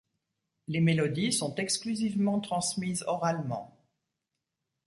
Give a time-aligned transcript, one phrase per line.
[0.67, 3.77] Les mélodies sont exclusivement transmises oralement.